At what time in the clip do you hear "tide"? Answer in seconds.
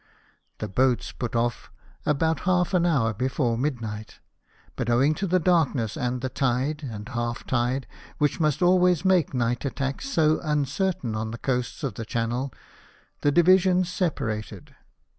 6.29-6.81, 7.45-7.85